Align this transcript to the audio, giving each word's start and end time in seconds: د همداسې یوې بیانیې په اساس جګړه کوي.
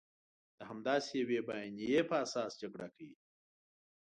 د 0.57 0.59
همداسې 0.69 1.11
یوې 1.21 1.39
بیانیې 1.49 1.99
په 2.09 2.15
اساس 2.25 2.51
جګړه 2.61 2.87
کوي. 2.95 3.15